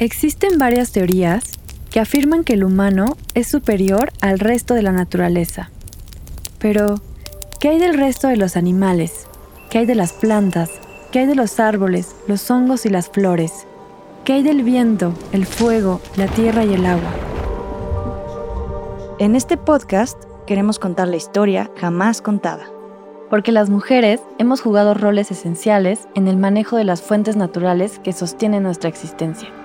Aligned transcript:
Existen 0.00 0.58
varias 0.58 0.92
teorías 0.92 1.44
que 1.90 2.00
afirman 2.00 2.42
que 2.42 2.54
el 2.54 2.64
humano 2.64 3.18
es 3.34 3.48
superior 3.48 4.10
al 4.22 4.38
resto 4.38 4.72
de 4.72 4.80
la 4.80 4.92
naturaleza. 4.92 5.70
Pero, 6.58 7.02
¿qué 7.58 7.68
hay 7.68 7.78
del 7.78 7.98
resto 7.98 8.26
de 8.28 8.38
los 8.38 8.56
animales? 8.56 9.26
¿Qué 9.68 9.76
hay 9.76 9.84
de 9.84 9.94
las 9.94 10.14
plantas? 10.14 10.70
¿Qué 11.12 11.18
hay 11.18 11.26
de 11.26 11.34
los 11.34 11.60
árboles, 11.60 12.16
los 12.26 12.50
hongos 12.50 12.86
y 12.86 12.88
las 12.88 13.10
flores? 13.10 13.66
¿Qué 14.24 14.32
hay 14.32 14.42
del 14.42 14.62
viento, 14.62 15.12
el 15.32 15.44
fuego, 15.44 16.00
la 16.16 16.28
tierra 16.28 16.64
y 16.64 16.72
el 16.72 16.86
agua? 16.86 17.12
En 19.18 19.36
este 19.36 19.58
podcast 19.58 20.16
queremos 20.46 20.78
contar 20.78 21.08
la 21.08 21.16
historia 21.16 21.70
jamás 21.76 22.22
contada. 22.22 22.64
Porque 23.28 23.52
las 23.52 23.68
mujeres 23.68 24.22
hemos 24.38 24.62
jugado 24.62 24.94
roles 24.94 25.30
esenciales 25.30 26.08
en 26.14 26.26
el 26.26 26.38
manejo 26.38 26.78
de 26.78 26.84
las 26.84 27.02
fuentes 27.02 27.36
naturales 27.36 27.98
que 28.02 28.14
sostienen 28.14 28.62
nuestra 28.62 28.88
existencia 28.88 29.59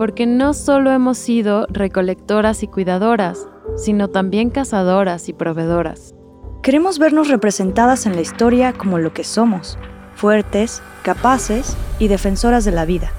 porque 0.00 0.24
no 0.24 0.54
solo 0.54 0.92
hemos 0.92 1.18
sido 1.18 1.66
recolectoras 1.68 2.62
y 2.62 2.66
cuidadoras, 2.66 3.46
sino 3.76 4.08
también 4.08 4.48
cazadoras 4.48 5.28
y 5.28 5.34
proveedoras. 5.34 6.14
Queremos 6.62 6.98
vernos 6.98 7.28
representadas 7.28 8.06
en 8.06 8.14
la 8.14 8.22
historia 8.22 8.72
como 8.72 8.98
lo 8.98 9.12
que 9.12 9.24
somos, 9.24 9.76
fuertes, 10.14 10.80
capaces 11.02 11.76
y 11.98 12.08
defensoras 12.08 12.64
de 12.64 12.72
la 12.72 12.86
vida. 12.86 13.12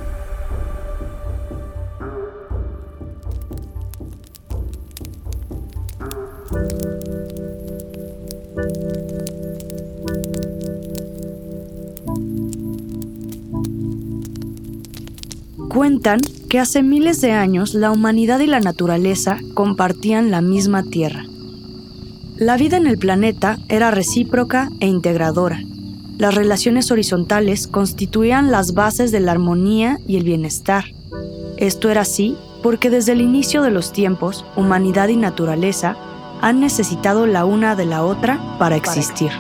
Cuentan 15.70 16.22
que 16.52 16.60
hace 16.60 16.84
miles 16.84 17.22
de 17.22 17.32
años 17.32 17.74
la 17.76 17.92
humanidad 17.92 18.42
y 18.42 18.46
la 18.46 18.60
naturaleza 18.60 19.38
compartían 19.54 20.32
la 20.32 20.42
misma 20.42 20.84
tierra. 20.84 21.24
La 22.36 22.58
vida 22.58 22.76
en 22.76 22.88
el 22.88 22.98
planeta 22.98 23.58
era 23.70 23.90
recíproca 23.90 24.70
e 24.82 24.88
integradora. 24.88 25.62
Las 26.18 26.36
relaciones 26.36 26.92
horizontales 26.92 27.68
constituían 27.68 28.52
las 28.52 28.74
bases 28.74 29.14
de 29.14 29.22
la 29.22 29.32
armonía 29.32 29.98
y 30.06 30.18
el 30.18 30.26
bienestar. 30.26 30.84
Esto 31.56 31.90
era 31.90 32.02
así 32.02 32.36
porque 32.62 32.90
desde 32.90 33.14
el 33.14 33.22
inicio 33.22 33.62
de 33.62 33.72
los 33.72 33.94
tiempos, 33.94 34.44
humanidad 34.58 35.08
y 35.08 35.16
naturaleza 35.16 35.96
han 36.42 36.60
necesitado 36.60 37.28
la 37.28 37.46
una 37.46 37.78
de 37.78 37.86
la 37.86 38.04
otra 38.04 38.58
para 38.60 38.76
existir. 38.76 39.32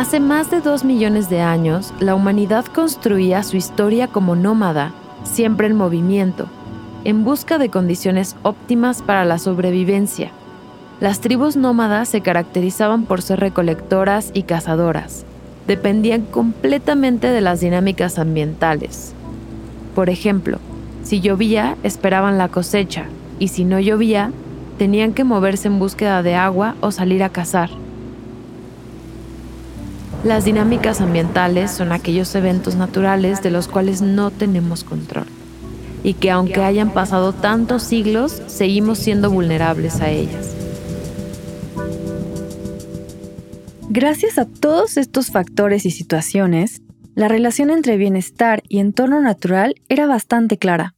Hace 0.00 0.18
más 0.18 0.50
de 0.50 0.62
dos 0.62 0.82
millones 0.82 1.28
de 1.28 1.42
años, 1.42 1.92
la 2.00 2.14
humanidad 2.14 2.64
construía 2.64 3.42
su 3.42 3.58
historia 3.58 4.08
como 4.08 4.34
nómada, 4.34 4.94
siempre 5.24 5.66
en 5.66 5.76
movimiento, 5.76 6.46
en 7.04 7.22
busca 7.22 7.58
de 7.58 7.68
condiciones 7.68 8.34
óptimas 8.42 9.02
para 9.02 9.26
la 9.26 9.36
sobrevivencia. 9.36 10.30
Las 11.00 11.20
tribus 11.20 11.56
nómadas 11.56 12.08
se 12.08 12.22
caracterizaban 12.22 13.04
por 13.04 13.20
ser 13.20 13.40
recolectoras 13.40 14.30
y 14.32 14.44
cazadoras. 14.44 15.26
Dependían 15.66 16.22
completamente 16.22 17.26
de 17.26 17.42
las 17.42 17.60
dinámicas 17.60 18.18
ambientales. 18.18 19.12
Por 19.94 20.08
ejemplo, 20.08 20.60
si 21.04 21.20
llovía, 21.20 21.76
esperaban 21.82 22.38
la 22.38 22.48
cosecha, 22.48 23.04
y 23.38 23.48
si 23.48 23.66
no 23.66 23.78
llovía, 23.78 24.32
tenían 24.78 25.12
que 25.12 25.24
moverse 25.24 25.68
en 25.68 25.78
búsqueda 25.78 26.22
de 26.22 26.36
agua 26.36 26.74
o 26.80 26.90
salir 26.90 27.22
a 27.22 27.28
cazar. 27.28 27.68
Las 30.24 30.44
dinámicas 30.44 31.00
ambientales 31.00 31.70
son 31.70 31.92
aquellos 31.92 32.34
eventos 32.34 32.76
naturales 32.76 33.42
de 33.42 33.50
los 33.50 33.68
cuales 33.68 34.02
no 34.02 34.30
tenemos 34.30 34.84
control 34.84 35.26
y 36.02 36.14
que 36.14 36.30
aunque 36.30 36.62
hayan 36.62 36.92
pasado 36.92 37.32
tantos 37.32 37.82
siglos, 37.82 38.42
seguimos 38.46 38.98
siendo 38.98 39.30
vulnerables 39.30 40.00
a 40.00 40.10
ellas. 40.10 40.54
Gracias 43.88 44.38
a 44.38 44.46
todos 44.46 44.96
estos 44.96 45.30
factores 45.30 45.84
y 45.84 45.90
situaciones, 45.90 46.80
la 47.14 47.28
relación 47.28 47.70
entre 47.70 47.96
bienestar 47.96 48.62
y 48.68 48.78
entorno 48.78 49.20
natural 49.20 49.74
era 49.88 50.06
bastante 50.06 50.58
clara. 50.58 50.94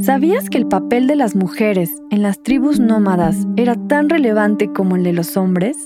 ¿Sabías 0.00 0.48
que 0.48 0.58
el 0.58 0.66
papel 0.66 1.06
de 1.06 1.16
las 1.16 1.36
mujeres 1.36 1.90
en 2.10 2.22
las 2.22 2.42
tribus 2.42 2.80
nómadas 2.80 3.36
era 3.56 3.76
tan 3.76 4.08
relevante 4.08 4.72
como 4.72 4.96
el 4.96 5.04
de 5.04 5.12
los 5.12 5.36
hombres? 5.36 5.76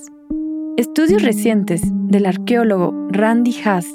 Estudios 0.76 1.22
recientes 1.22 1.80
del 1.90 2.26
arqueólogo 2.26 2.92
Randy 3.10 3.56
Haas 3.64 3.86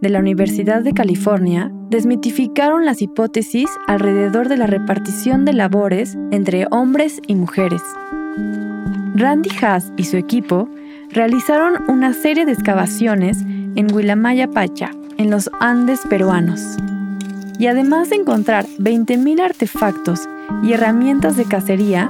de 0.00 0.08
la 0.08 0.20
Universidad 0.20 0.82
de 0.82 0.92
California 0.92 1.72
desmitificaron 1.90 2.86
las 2.86 3.02
hipótesis 3.02 3.68
alrededor 3.88 4.48
de 4.48 4.56
la 4.56 4.68
repartición 4.68 5.44
de 5.44 5.52
labores 5.52 6.16
entre 6.30 6.66
hombres 6.70 7.20
y 7.26 7.34
mujeres. 7.34 7.82
Randy 9.16 9.50
Haas 9.60 9.92
y 9.96 10.04
su 10.04 10.16
equipo 10.16 10.68
realizaron 11.10 11.82
una 11.88 12.12
serie 12.12 12.46
de 12.46 12.52
excavaciones 12.52 13.42
en 13.74 13.92
Huilamaya 13.92 14.48
Pacha, 14.48 14.92
en 15.16 15.30
los 15.30 15.50
Andes 15.58 16.02
peruanos. 16.08 16.76
Y 17.58 17.66
además 17.66 18.10
de 18.10 18.16
encontrar 18.16 18.64
20.000 18.78 19.40
artefactos 19.40 20.28
y 20.62 20.72
herramientas 20.72 21.36
de 21.36 21.46
cacería, 21.46 22.08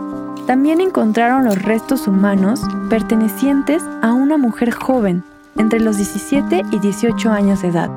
también 0.48 0.80
encontraron 0.80 1.44
los 1.44 1.60
restos 1.60 2.08
humanos 2.08 2.62
pertenecientes 2.88 3.84
a 4.00 4.14
una 4.14 4.38
mujer 4.38 4.70
joven, 4.70 5.22
entre 5.58 5.78
los 5.78 5.98
17 5.98 6.62
y 6.70 6.78
18 6.78 7.30
años 7.30 7.60
de 7.60 7.68
edad. 7.68 7.90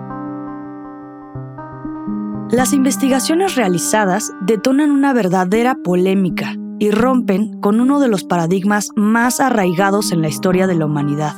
Las 2.50 2.74
investigaciones 2.74 3.56
realizadas 3.56 4.34
detonan 4.42 4.92
una 4.92 5.14
verdadera 5.14 5.76
polémica 5.76 6.54
y 6.78 6.92
rompen 6.92 7.62
con 7.62 7.80
uno 7.80 8.02
de 8.02 8.10
los 8.10 8.26
paradigmas 8.26 8.90
más 8.98 9.40
arraigados 9.40 10.12
en 10.12 10.22
la 10.22 10.28
historia 10.28 10.68
de 10.68 10.76
la 10.76 10.88
humanidad. 10.88 11.36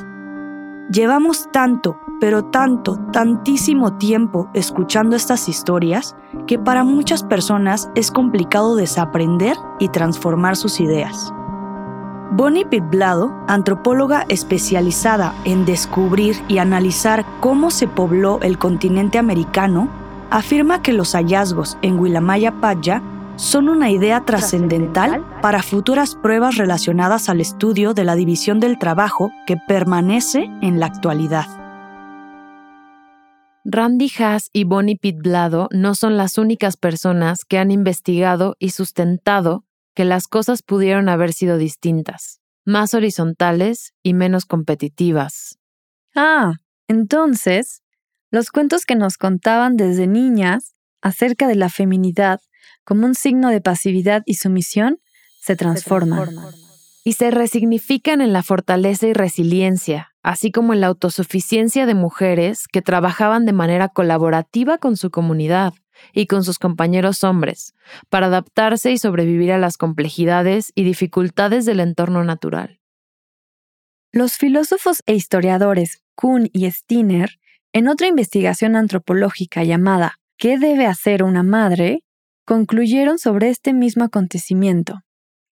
Llevamos 0.89 1.47
tanto, 1.53 1.95
pero 2.19 2.45
tanto, 2.45 2.97
tantísimo 3.11 3.97
tiempo 3.97 4.49
escuchando 4.53 5.15
estas 5.15 5.49
historias 5.49 6.15
que 6.47 6.57
para 6.57 6.83
muchas 6.83 7.23
personas 7.23 7.89
es 7.95 8.11
complicado 8.11 8.75
desaprender 8.75 9.57
y 9.79 9.89
transformar 9.89 10.55
sus 10.55 10.79
ideas. 10.79 11.33
Bonnie 12.31 12.65
Pitblado, 12.65 13.31
antropóloga 13.47 14.25
especializada 14.27 15.35
en 15.45 15.65
descubrir 15.65 16.35
y 16.47 16.57
analizar 16.57 17.25
cómo 17.41 17.69
se 17.69 17.87
pobló 17.87 18.39
el 18.41 18.57
continente 18.57 19.19
americano, 19.19 19.87
afirma 20.31 20.81
que 20.81 20.93
los 20.93 21.13
hallazgos 21.13 21.77
en 21.83 21.99
Willamaya 21.99 22.59
Padja 22.59 23.03
son 23.35 23.69
una 23.69 23.91
idea 23.91 24.21
trascendental 24.25 25.23
para 25.41 25.61
futuras 25.61 26.15
pruebas 26.15 26.55
relacionadas 26.57 27.29
al 27.29 27.41
estudio 27.41 27.93
de 27.93 28.03
la 28.03 28.15
división 28.15 28.59
del 28.59 28.79
trabajo 28.79 29.31
que 29.45 29.57
permanece 29.57 30.49
en 30.61 30.79
la 30.79 30.87
actualidad. 30.87 31.62
Randy 33.65 34.11
Haas 34.19 34.49
y 34.51 34.65
Bonnie 34.65 34.97
Pitblado 34.97 35.69
no 35.71 35.95
son 35.95 36.17
las 36.17 36.37
únicas 36.37 36.75
personas 36.75 37.45
que 37.45 37.57
han 37.57 37.71
investigado 37.71 38.55
y 38.59 38.71
sustentado 38.71 39.63
que 39.95 40.03
las 40.03 40.27
cosas 40.27 40.61
pudieron 40.61 41.07
haber 41.07 41.31
sido 41.31 41.57
distintas, 41.57 42.41
más 42.65 42.93
horizontales 42.93 43.93
y 44.03 44.13
menos 44.13 44.45
competitivas. 44.45 45.59
Ah, 46.13 46.55
entonces, 46.87 47.81
los 48.31 48.49
cuentos 48.49 48.85
que 48.85 48.95
nos 48.95 49.17
contaban 49.17 49.77
desde 49.77 50.07
niñas 50.07 50.75
acerca 51.01 51.47
de 51.47 51.55
la 51.55 51.69
feminidad 51.69 52.41
como 52.83 53.05
un 53.05 53.15
signo 53.15 53.49
de 53.49 53.61
pasividad 53.61 54.23
y 54.25 54.35
sumisión, 54.35 54.99
se 55.39 55.55
transforman. 55.55 56.27
Y 57.03 57.13
se 57.13 57.31
resignifican 57.31 58.21
en 58.21 58.31
la 58.31 58.43
fortaleza 58.43 59.07
y 59.07 59.13
resiliencia, 59.13 60.13
así 60.23 60.51
como 60.51 60.73
en 60.73 60.81
la 60.81 60.87
autosuficiencia 60.87 61.85
de 61.85 61.95
mujeres 61.95 62.67
que 62.71 62.81
trabajaban 62.81 63.45
de 63.45 63.53
manera 63.53 63.89
colaborativa 63.89 64.77
con 64.77 64.95
su 64.95 65.11
comunidad 65.11 65.73
y 66.13 66.27
con 66.27 66.43
sus 66.43 66.59
compañeros 66.59 67.23
hombres, 67.23 67.73
para 68.09 68.27
adaptarse 68.27 68.91
y 68.91 68.97
sobrevivir 68.97 69.51
a 69.51 69.57
las 69.57 69.77
complejidades 69.77 70.71
y 70.75 70.83
dificultades 70.83 71.65
del 71.65 71.81
entorno 71.81 72.23
natural. 72.23 72.79
Los 74.11 74.35
filósofos 74.37 75.01
e 75.05 75.15
historiadores 75.15 76.03
Kuhn 76.15 76.49
y 76.53 76.69
Steiner, 76.69 77.39
en 77.73 77.87
otra 77.87 78.07
investigación 78.07 78.75
antropológica 78.75 79.63
llamada 79.63 80.19
¿Qué 80.37 80.57
debe 80.57 80.85
hacer 80.85 81.23
una 81.23 81.43
madre?, 81.43 82.03
concluyeron 82.45 83.17
sobre 83.17 83.49
este 83.49 83.73
mismo 83.73 84.03
acontecimiento, 84.03 85.01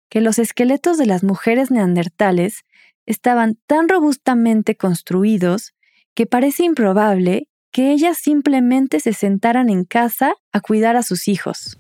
que 0.10 0.22
los 0.22 0.40
esqueletos 0.40 0.98
de 0.98 1.06
las 1.06 1.24
mujeres 1.24 1.72
neandertales 1.72 2.64
estaban 3.06 3.58
tan 3.68 3.90
robustamente 3.90 4.76
construidos 4.76 5.74
que 6.14 6.26
parece 6.26 6.64
improbable 6.64 7.48
que 7.72 7.92
ellas 7.92 8.18
simplemente 8.18 9.00
se 9.00 9.14
sentaran 9.14 9.70
en 9.70 9.84
casa 9.84 10.36
a 10.54 10.62
cuidar 10.62 10.96
a 10.96 11.04
sus 11.04 11.28
hijos. 11.28 11.78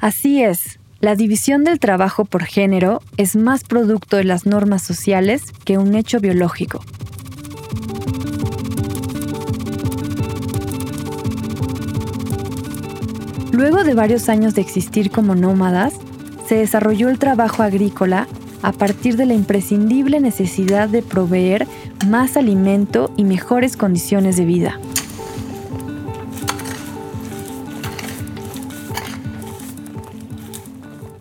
Así 0.00 0.42
es, 0.42 0.80
la 1.00 1.14
división 1.14 1.62
del 1.62 1.78
trabajo 1.78 2.24
por 2.24 2.44
género 2.44 3.00
es 3.16 3.36
más 3.36 3.62
producto 3.62 4.16
de 4.16 4.24
las 4.24 4.46
normas 4.46 4.82
sociales 4.82 5.52
que 5.64 5.78
un 5.78 5.94
hecho 5.94 6.18
biológico. 6.18 6.84
Luego 13.52 13.84
de 13.84 13.94
varios 13.94 14.28
años 14.28 14.54
de 14.54 14.60
existir 14.60 15.10
como 15.10 15.36
nómadas, 15.36 15.94
se 16.48 16.54
desarrolló 16.54 17.10
el 17.10 17.18
trabajo 17.18 17.62
agrícola 17.62 18.26
a 18.62 18.72
partir 18.72 19.18
de 19.18 19.26
la 19.26 19.34
imprescindible 19.34 20.18
necesidad 20.18 20.88
de 20.88 21.02
proveer 21.02 21.66
más 22.06 22.38
alimento 22.38 23.12
y 23.18 23.24
mejores 23.24 23.76
condiciones 23.76 24.38
de 24.38 24.46
vida. 24.46 24.80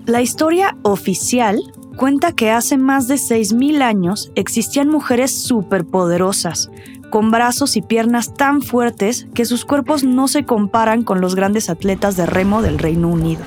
La 0.06 0.22
historia 0.22 0.78
oficial 0.84 1.60
cuenta 1.98 2.32
que 2.32 2.50
hace 2.50 2.78
más 2.78 3.10
de 3.10 3.16
6.000 3.16 3.82
años 3.82 4.32
existían 4.36 4.88
mujeres 4.88 5.38
superpoderosas, 5.38 6.72
con 7.10 7.32
brazos 7.32 7.76
y 7.76 7.82
piernas 7.82 8.34
tan 8.34 8.62
fuertes 8.62 9.28
que 9.34 9.44
sus 9.44 9.66
cuerpos 9.66 10.06
no 10.06 10.30
se 10.30 10.46
comparan 10.46 11.04
con 11.04 11.20
los 11.20 11.36
grandes 11.36 11.70
atletas 11.70 12.16
de 12.16 12.26
remo 12.26 12.62
del 12.62 12.80
Reino 12.80 13.10
Unido. 13.10 13.42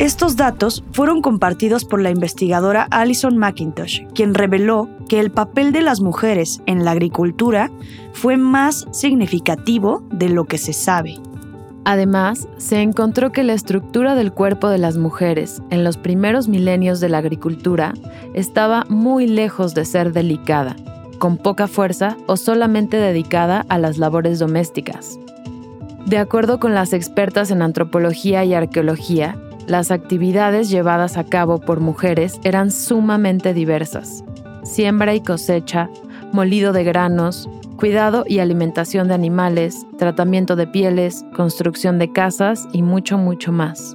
Estos 0.00 0.34
datos 0.34 0.82
fueron 0.90 1.22
compartidos 1.22 1.84
por 1.84 2.02
la 2.02 2.10
investigadora 2.10 2.88
Alison 2.90 3.38
McIntosh, 3.38 4.04
quien 4.12 4.34
reveló 4.34 4.88
que 5.08 5.20
el 5.20 5.30
papel 5.30 5.70
de 5.70 5.82
las 5.82 6.00
mujeres 6.00 6.60
en 6.66 6.84
la 6.84 6.90
agricultura 6.90 7.70
fue 8.12 8.36
más 8.36 8.88
significativo 8.90 10.02
de 10.10 10.30
lo 10.30 10.46
que 10.46 10.58
se 10.58 10.72
sabe. 10.72 11.20
Además, 11.84 12.48
se 12.56 12.82
encontró 12.82 13.30
que 13.30 13.44
la 13.44 13.52
estructura 13.52 14.16
del 14.16 14.32
cuerpo 14.32 14.68
de 14.68 14.78
las 14.78 14.96
mujeres 14.96 15.62
en 15.70 15.84
los 15.84 15.96
primeros 15.96 16.48
milenios 16.48 16.98
de 16.98 17.10
la 17.10 17.18
agricultura 17.18 17.94
estaba 18.32 18.84
muy 18.88 19.28
lejos 19.28 19.74
de 19.74 19.84
ser 19.84 20.12
delicada, 20.12 20.74
con 21.18 21.36
poca 21.36 21.68
fuerza 21.68 22.16
o 22.26 22.36
solamente 22.36 22.96
dedicada 22.96 23.64
a 23.68 23.78
las 23.78 23.98
labores 23.98 24.40
domésticas. 24.40 25.20
De 26.06 26.18
acuerdo 26.18 26.58
con 26.58 26.74
las 26.74 26.92
expertas 26.92 27.50
en 27.50 27.62
antropología 27.62 28.44
y 28.44 28.52
arqueología, 28.52 29.38
las 29.66 29.90
actividades 29.90 30.68
llevadas 30.68 31.16
a 31.16 31.24
cabo 31.24 31.60
por 31.60 31.80
mujeres 31.80 32.38
eran 32.44 32.70
sumamente 32.70 33.54
diversas. 33.54 34.24
Siembra 34.62 35.14
y 35.14 35.20
cosecha, 35.20 35.88
molido 36.32 36.72
de 36.72 36.84
granos, 36.84 37.48
cuidado 37.76 38.24
y 38.26 38.40
alimentación 38.40 39.08
de 39.08 39.14
animales, 39.14 39.86
tratamiento 39.98 40.56
de 40.56 40.66
pieles, 40.66 41.24
construcción 41.34 41.98
de 41.98 42.12
casas 42.12 42.68
y 42.72 42.82
mucho, 42.82 43.18
mucho 43.18 43.52
más. 43.52 43.94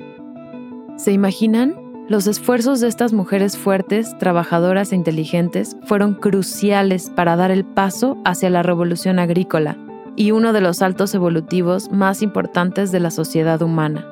¿Se 0.97 1.11
imaginan? 1.11 1.75
Los 2.07 2.25
esfuerzos 2.25 2.79
de 2.79 2.87
estas 2.87 3.13
mujeres 3.13 3.55
fuertes, 3.55 4.17
trabajadoras 4.17 4.91
e 4.91 4.95
inteligentes 4.95 5.77
fueron 5.83 6.15
cruciales 6.15 7.11
para 7.15 7.35
dar 7.35 7.51
el 7.51 7.63
paso 7.65 8.17
hacia 8.25 8.49
la 8.49 8.63
revolución 8.63 9.19
agrícola 9.19 9.77
y 10.15 10.31
uno 10.31 10.51
de 10.51 10.61
los 10.61 10.77
saltos 10.77 11.13
evolutivos 11.13 11.91
más 11.91 12.23
importantes 12.23 12.91
de 12.91 12.99
la 12.99 13.11
sociedad 13.11 13.61
humana. 13.61 14.08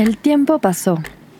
El 0.00 0.16
tiempo 0.16 0.60
pasó, 0.60 0.98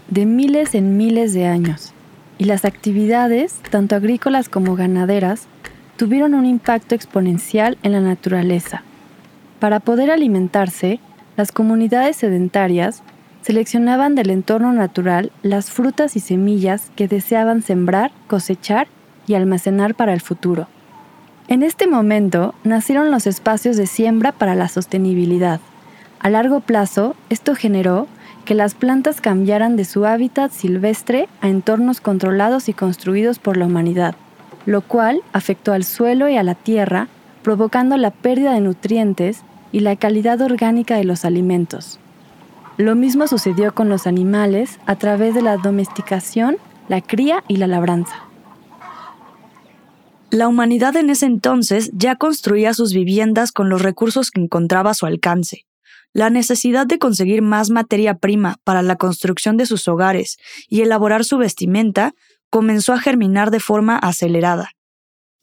de 0.08 0.26
miles 0.26 0.74
en 0.74 0.98
miles 0.98 1.32
de 1.32 1.46
años, 1.46 1.94
y 2.36 2.44
las 2.44 2.66
actividades, 2.66 3.54
tanto 3.70 3.96
agrícolas 3.96 4.50
como 4.50 4.76
ganaderas, 4.76 5.46
tuvieron 5.96 6.34
un 6.34 6.44
impacto 6.44 6.94
exponencial 6.94 7.78
en 7.82 7.92
la 7.92 8.00
naturaleza. 8.00 8.82
Para 9.60 9.80
poder 9.80 10.10
alimentarse, 10.10 11.00
las 11.38 11.52
comunidades 11.52 12.16
sedentarias 12.16 13.02
seleccionaban 13.40 14.14
del 14.14 14.28
entorno 14.28 14.74
natural 14.74 15.32
las 15.42 15.70
frutas 15.70 16.14
y 16.14 16.20
semillas 16.20 16.90
que 16.96 17.08
deseaban 17.08 17.62
sembrar, 17.62 18.12
cosechar 18.26 18.88
y 19.26 19.36
almacenar 19.36 19.94
para 19.94 20.12
el 20.12 20.20
futuro. 20.20 20.68
En 21.48 21.62
este 21.62 21.86
momento 21.86 22.54
nacieron 22.64 23.10
los 23.10 23.26
espacios 23.26 23.78
de 23.78 23.86
siembra 23.86 24.32
para 24.32 24.54
la 24.54 24.68
sostenibilidad. 24.68 25.60
A 26.18 26.28
largo 26.28 26.60
plazo, 26.60 27.16
esto 27.30 27.54
generó 27.54 28.06
que 28.44 28.54
las 28.54 28.74
plantas 28.74 29.20
cambiaran 29.20 29.76
de 29.76 29.84
su 29.84 30.06
hábitat 30.06 30.52
silvestre 30.52 31.28
a 31.40 31.48
entornos 31.48 32.00
controlados 32.00 32.68
y 32.68 32.72
construidos 32.72 33.38
por 33.38 33.56
la 33.56 33.66
humanidad, 33.66 34.14
lo 34.66 34.80
cual 34.82 35.22
afectó 35.32 35.72
al 35.72 35.84
suelo 35.84 36.28
y 36.28 36.36
a 36.36 36.42
la 36.42 36.54
tierra, 36.54 37.08
provocando 37.42 37.96
la 37.96 38.10
pérdida 38.10 38.52
de 38.52 38.60
nutrientes 38.60 39.42
y 39.72 39.80
la 39.80 39.96
calidad 39.96 40.40
orgánica 40.40 40.96
de 40.96 41.04
los 41.04 41.24
alimentos. 41.24 41.98
Lo 42.76 42.94
mismo 42.94 43.26
sucedió 43.26 43.74
con 43.74 43.88
los 43.88 44.06
animales 44.06 44.78
a 44.86 44.96
través 44.96 45.34
de 45.34 45.42
la 45.42 45.56
domesticación, 45.56 46.56
la 46.88 47.00
cría 47.00 47.44
y 47.46 47.56
la 47.56 47.66
labranza. 47.66 48.14
La 50.30 50.46
humanidad 50.46 50.96
en 50.96 51.10
ese 51.10 51.26
entonces 51.26 51.90
ya 51.92 52.14
construía 52.14 52.72
sus 52.72 52.94
viviendas 52.94 53.50
con 53.52 53.68
los 53.68 53.82
recursos 53.82 54.30
que 54.30 54.40
encontraba 54.40 54.90
a 54.90 54.94
su 54.94 55.06
alcance. 55.06 55.66
La 56.12 56.28
necesidad 56.28 56.86
de 56.86 56.98
conseguir 56.98 57.40
más 57.40 57.70
materia 57.70 58.18
prima 58.18 58.56
para 58.64 58.82
la 58.82 58.96
construcción 58.96 59.56
de 59.56 59.66
sus 59.66 59.86
hogares 59.86 60.38
y 60.68 60.80
elaborar 60.80 61.24
su 61.24 61.38
vestimenta 61.38 62.14
comenzó 62.50 62.92
a 62.92 63.00
germinar 63.00 63.50
de 63.52 63.60
forma 63.60 63.96
acelerada. 63.96 64.70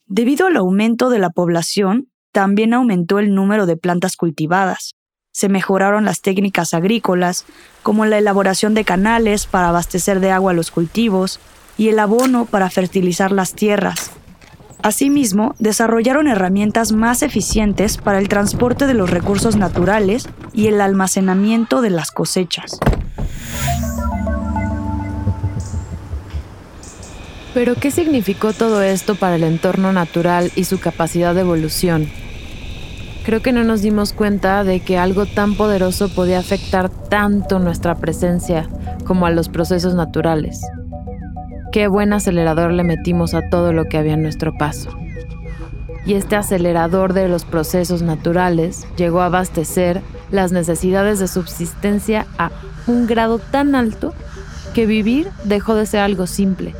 Debido 0.05 0.47
al 0.47 0.57
aumento 0.57 1.09
de 1.09 1.19
la 1.19 1.29
población, 1.29 2.09
también 2.33 2.73
aumentó 2.73 3.19
el 3.19 3.33
número 3.33 3.65
de 3.65 3.77
plantas 3.77 4.17
cultivadas. 4.17 4.95
Se 5.31 5.47
mejoraron 5.47 6.03
las 6.03 6.21
técnicas 6.21 6.73
agrícolas, 6.73 7.45
como 7.81 8.05
la 8.05 8.17
elaboración 8.17 8.73
de 8.73 8.83
canales 8.83 9.45
para 9.45 9.69
abastecer 9.69 10.19
de 10.19 10.31
agua 10.31 10.53
los 10.53 10.71
cultivos 10.71 11.39
y 11.77 11.89
el 11.89 11.99
abono 11.99 12.45
para 12.45 12.69
fertilizar 12.69 13.31
las 13.31 13.53
tierras, 13.53 14.11
Asimismo, 14.81 15.55
desarrollaron 15.59 16.27
herramientas 16.27 16.91
más 16.91 17.23
eficientes 17.23 17.97
para 17.97 18.19
el 18.19 18.29
transporte 18.29 18.87
de 18.87 18.93
los 18.93 19.09
recursos 19.09 19.55
naturales 19.55 20.29
y 20.53 20.67
el 20.67 20.81
almacenamiento 20.81 21.81
de 21.81 21.89
las 21.89 22.11
cosechas. 22.11 22.79
Pero, 27.53 27.73
¿qué 27.73 27.89
significó 27.89 28.53
todo 28.53 28.83
esto 28.83 29.15
para 29.15 29.35
el 29.35 29.43
entorno 29.43 29.91
natural 29.91 30.51
y 30.55 30.65
su 30.65 30.79
capacidad 30.79 31.33
de 31.33 31.41
evolución? 31.41 32.07
Creo 33.25 33.41
que 33.41 33.51
no 33.51 33.63
nos 33.63 33.81
dimos 33.81 34.13
cuenta 34.13 34.63
de 34.63 34.79
que 34.79 34.97
algo 34.97 35.25
tan 35.25 35.55
poderoso 35.55 36.07
podía 36.07 36.37
afectar 36.37 36.89
tanto 36.89 37.57
nuestra 37.57 37.95
presencia 37.95 38.69
como 39.05 39.25
a 39.25 39.31
los 39.31 39.49
procesos 39.49 39.95
naturales. 39.95 40.61
Qué 41.71 41.87
buen 41.87 42.13
acelerador 42.13 42.71
le 42.71 42.83
metimos 42.83 43.33
a 43.33 43.49
todo 43.49 43.73
lo 43.73 43.85
que 43.85 43.97
había 43.97 44.13
en 44.13 44.23
nuestro 44.23 44.53
paso. 44.57 44.89
Y 46.05 46.13
este 46.13 46.37
acelerador 46.37 47.13
de 47.13 47.27
los 47.27 47.43
procesos 47.43 48.01
naturales 48.01 48.87
llegó 48.95 49.21
a 49.21 49.25
abastecer 49.25 50.01
las 50.31 50.51
necesidades 50.53 51.19
de 51.19 51.27
subsistencia 51.27 52.25
a 52.37 52.51
un 52.87 53.05
grado 53.07 53.39
tan 53.39 53.75
alto 53.75 54.13
que 54.73 54.85
vivir 54.85 55.29
dejó 55.43 55.75
de 55.75 55.85
ser 55.85 55.99
algo 55.99 56.25
simple 56.25 56.73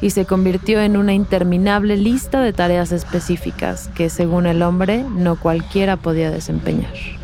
y 0.00 0.10
se 0.10 0.24
convirtió 0.24 0.80
en 0.80 0.96
una 0.96 1.12
interminable 1.12 1.98
lista 1.98 2.40
de 2.40 2.54
tareas 2.54 2.92
específicas 2.92 3.90
que 3.94 4.08
según 4.08 4.46
el 4.46 4.62
hombre 4.62 5.04
no 5.14 5.38
cualquiera 5.38 5.98
podía 5.98 6.30
desempeñar. 6.30 7.19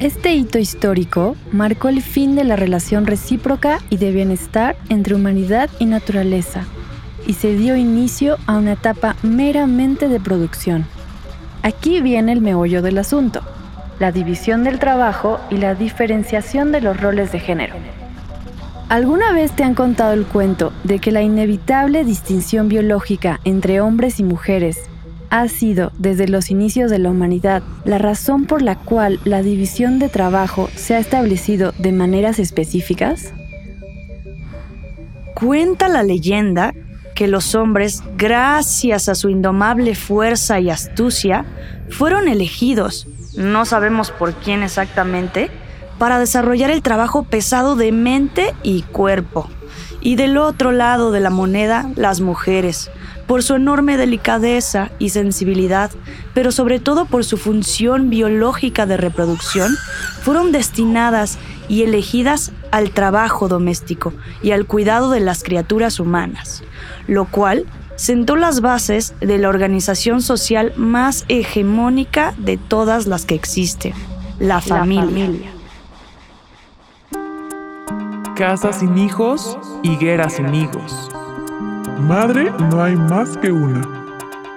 Este 0.00 0.32
hito 0.32 0.60
histórico 0.60 1.34
marcó 1.50 1.88
el 1.88 2.02
fin 2.02 2.36
de 2.36 2.44
la 2.44 2.54
relación 2.54 3.04
recíproca 3.04 3.80
y 3.90 3.96
de 3.96 4.12
bienestar 4.12 4.76
entre 4.90 5.16
humanidad 5.16 5.68
y 5.80 5.86
naturaleza 5.86 6.64
y 7.26 7.32
se 7.32 7.54
dio 7.54 7.74
inicio 7.74 8.38
a 8.46 8.58
una 8.58 8.74
etapa 8.74 9.16
meramente 9.24 10.08
de 10.08 10.20
producción. 10.20 10.86
Aquí 11.64 12.00
viene 12.00 12.30
el 12.30 12.40
meollo 12.40 12.80
del 12.80 12.98
asunto, 12.98 13.42
la 13.98 14.12
división 14.12 14.62
del 14.62 14.78
trabajo 14.78 15.40
y 15.50 15.56
la 15.56 15.74
diferenciación 15.74 16.70
de 16.70 16.80
los 16.80 17.00
roles 17.00 17.32
de 17.32 17.40
género. 17.40 17.74
¿Alguna 18.88 19.32
vez 19.32 19.50
te 19.50 19.64
han 19.64 19.74
contado 19.74 20.12
el 20.12 20.26
cuento 20.26 20.72
de 20.84 21.00
que 21.00 21.10
la 21.10 21.22
inevitable 21.22 22.04
distinción 22.04 22.68
biológica 22.68 23.40
entre 23.44 23.80
hombres 23.80 24.20
y 24.20 24.22
mujeres 24.22 24.88
ha 25.30 25.48
sido, 25.48 25.92
desde 25.98 26.28
los 26.28 26.50
inicios 26.50 26.90
de 26.90 26.98
la 26.98 27.10
humanidad, 27.10 27.62
la 27.84 27.98
razón 27.98 28.46
por 28.46 28.62
la 28.62 28.76
cual 28.76 29.20
la 29.24 29.42
división 29.42 29.98
de 29.98 30.08
trabajo 30.08 30.68
se 30.74 30.94
ha 30.94 30.98
establecido 30.98 31.72
de 31.78 31.92
maneras 31.92 32.38
específicas? 32.38 33.32
Cuenta 35.34 35.88
la 35.88 36.02
leyenda 36.02 36.72
que 37.14 37.28
los 37.28 37.54
hombres, 37.54 38.02
gracias 38.16 39.08
a 39.08 39.14
su 39.14 39.28
indomable 39.28 39.94
fuerza 39.94 40.60
y 40.60 40.70
astucia, 40.70 41.44
fueron 41.90 42.28
elegidos, 42.28 43.06
no 43.36 43.64
sabemos 43.64 44.10
por 44.10 44.34
quién 44.34 44.62
exactamente, 44.62 45.50
para 45.98 46.18
desarrollar 46.18 46.70
el 46.70 46.82
trabajo 46.82 47.24
pesado 47.24 47.76
de 47.76 47.92
mente 47.92 48.54
y 48.62 48.82
cuerpo. 48.82 49.48
Y 50.00 50.14
del 50.14 50.38
otro 50.38 50.70
lado 50.70 51.10
de 51.10 51.20
la 51.20 51.30
moneda, 51.30 51.90
las 51.96 52.20
mujeres, 52.20 52.90
por 53.28 53.42
su 53.42 53.54
enorme 53.54 53.98
delicadeza 53.98 54.90
y 54.98 55.10
sensibilidad, 55.10 55.90
pero 56.34 56.50
sobre 56.50 56.80
todo 56.80 57.04
por 57.04 57.24
su 57.24 57.36
función 57.36 58.08
biológica 58.08 58.86
de 58.86 58.96
reproducción, 58.96 59.70
fueron 60.22 60.50
destinadas 60.50 61.38
y 61.68 61.82
elegidas 61.82 62.52
al 62.72 62.90
trabajo 62.90 63.46
doméstico 63.46 64.14
y 64.42 64.52
al 64.52 64.66
cuidado 64.66 65.10
de 65.10 65.20
las 65.20 65.44
criaturas 65.44 66.00
humanas, 66.00 66.64
lo 67.06 67.26
cual 67.26 67.66
sentó 67.96 68.34
las 68.34 68.62
bases 68.62 69.14
de 69.20 69.36
la 69.36 69.50
organización 69.50 70.22
social 70.22 70.72
más 70.76 71.26
hegemónica 71.28 72.34
de 72.38 72.56
todas 72.56 73.06
las 73.06 73.26
que 73.26 73.34
existen, 73.34 73.92
la 74.38 74.62
familia. 74.62 75.52
Casa 78.34 78.72
sin 78.72 78.96
hijos, 78.96 79.58
higuera 79.82 80.30
sin 80.30 80.54
higos. 80.54 81.10
Madre 81.98 82.52
no 82.70 82.80
hay 82.80 82.94
más 82.94 83.36
que 83.38 83.50
una. 83.50 83.82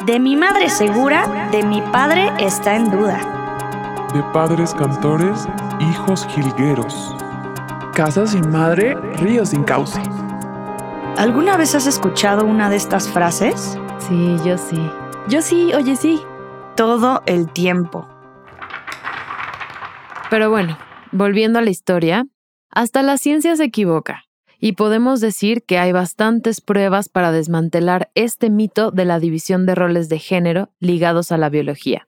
De 0.05 0.19
mi 0.19 0.35
madre 0.35 0.69
segura, 0.69 1.49
de 1.51 1.63
mi 1.63 1.81
padre 1.81 2.31
está 2.39 2.75
en 2.75 2.91
duda. 2.91 4.07
De 4.13 4.21
padres 4.31 4.75
cantores, 4.75 5.47
hijos 5.79 6.27
jilgueros. 6.27 7.15
Casa 7.95 8.27
sin 8.27 8.49
madre, 8.51 8.95
río 9.17 9.43
sin 9.45 9.63
cauce. 9.63 10.01
¿Alguna 11.17 11.57
vez 11.57 11.73
has 11.73 11.87
escuchado 11.87 12.45
una 12.45 12.69
de 12.69 12.75
estas 12.75 13.09
frases? 13.09 13.77
Sí, 13.97 14.37
yo 14.45 14.57
sí. 14.59 14.79
Yo 15.27 15.41
sí, 15.41 15.73
oye 15.73 15.95
sí. 15.95 16.21
Todo 16.75 17.23
el 17.25 17.51
tiempo. 17.51 18.07
Pero 20.29 20.51
bueno, 20.51 20.77
volviendo 21.11 21.57
a 21.57 21.63
la 21.63 21.71
historia, 21.71 22.25
hasta 22.69 23.01
la 23.01 23.17
ciencia 23.17 23.55
se 23.55 23.65
equivoca, 23.65 24.23
y 24.63 24.73
podemos 24.73 25.19
decir 25.19 25.63
que 25.63 25.79
hay 25.79 25.91
bastantes 25.91 26.61
pruebas 26.61 27.09
para 27.09 27.31
desmantelar 27.31 28.11
este 28.13 28.51
mito 28.51 28.91
de 28.91 29.05
la 29.05 29.19
división 29.19 29.65
de 29.65 29.73
roles 29.73 30.07
de 30.07 30.19
género 30.19 30.69
ligados 30.79 31.31
a 31.31 31.37
la 31.37 31.49
biología. 31.49 32.07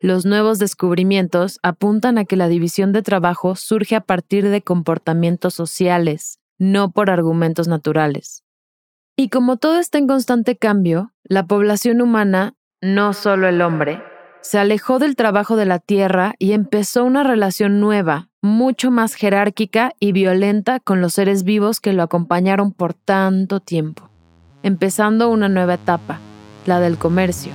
Los 0.00 0.26
nuevos 0.26 0.58
descubrimientos 0.58 1.60
apuntan 1.62 2.18
a 2.18 2.24
que 2.24 2.36
la 2.36 2.48
división 2.48 2.92
de 2.92 3.02
trabajo 3.02 3.54
surge 3.54 3.94
a 3.94 4.00
partir 4.00 4.48
de 4.48 4.62
comportamientos 4.62 5.54
sociales, 5.54 6.40
no 6.58 6.90
por 6.90 7.08
argumentos 7.08 7.68
naturales. 7.68 8.44
Y 9.14 9.28
como 9.28 9.56
todo 9.56 9.78
está 9.78 9.98
en 9.98 10.08
constante 10.08 10.56
cambio, 10.56 11.12
la 11.22 11.46
población 11.46 12.02
humana, 12.02 12.56
no 12.82 13.12
solo 13.12 13.46
el 13.46 13.62
hombre, 13.62 14.02
se 14.40 14.58
alejó 14.58 14.98
del 14.98 15.16
trabajo 15.16 15.56
de 15.56 15.66
la 15.66 15.78
tierra 15.78 16.34
y 16.38 16.52
empezó 16.52 17.04
una 17.04 17.22
relación 17.22 17.80
nueva, 17.80 18.28
mucho 18.42 18.90
más 18.90 19.14
jerárquica 19.14 19.92
y 19.98 20.12
violenta 20.12 20.80
con 20.80 21.00
los 21.00 21.14
seres 21.14 21.42
vivos 21.42 21.80
que 21.80 21.92
lo 21.92 22.02
acompañaron 22.02 22.72
por 22.72 22.94
tanto 22.94 23.60
tiempo, 23.60 24.08
empezando 24.62 25.28
una 25.30 25.48
nueva 25.48 25.74
etapa, 25.74 26.20
la 26.64 26.80
del 26.80 26.96
comercio. 26.96 27.52